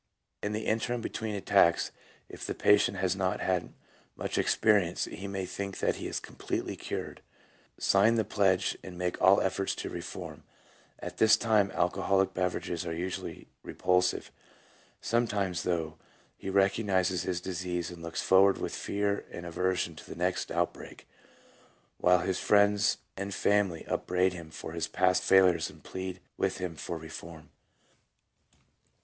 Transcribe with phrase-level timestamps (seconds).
[0.41, 1.91] 1 In the interim between attacks,
[2.27, 3.71] if the patient has not had
[4.15, 7.21] much experience, he may think that he is completely cured,
[7.77, 10.41] sign the pledge, and make all efforts to reform;
[10.97, 14.31] at this time alcoholic beverages are usually repulsive.
[15.01, 15.99] Sometimes, though,
[16.35, 20.49] he recog nizes his disease and looks forward with fear and aversion to the next
[20.49, 21.07] outbreak,
[21.99, 26.75] while his friends and family upbraid him for his past failures and plead with him
[26.75, 27.51] for reform.